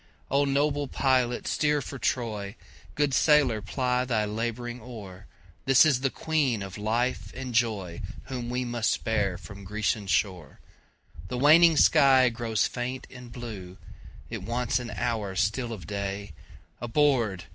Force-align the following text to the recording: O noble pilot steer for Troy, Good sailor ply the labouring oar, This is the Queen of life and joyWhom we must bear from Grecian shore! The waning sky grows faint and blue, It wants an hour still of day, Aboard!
O 0.31 0.45
noble 0.45 0.87
pilot 0.87 1.45
steer 1.45 1.79
for 1.79 1.99
Troy, 1.99 2.55
Good 2.95 3.13
sailor 3.13 3.61
ply 3.61 4.03
the 4.03 4.25
labouring 4.25 4.81
oar, 4.81 5.27
This 5.65 5.85
is 5.85 6.01
the 6.01 6.09
Queen 6.09 6.63
of 6.63 6.75
life 6.75 7.31
and 7.35 7.53
joyWhom 7.53 8.49
we 8.49 8.65
must 8.65 9.03
bear 9.03 9.37
from 9.37 9.63
Grecian 9.63 10.07
shore! 10.07 10.59
The 11.27 11.37
waning 11.37 11.77
sky 11.77 12.29
grows 12.29 12.65
faint 12.65 13.05
and 13.11 13.31
blue, 13.31 13.77
It 14.31 14.41
wants 14.41 14.79
an 14.79 14.89
hour 14.89 15.35
still 15.35 15.71
of 15.71 15.85
day, 15.85 16.31
Aboard! 16.81 17.43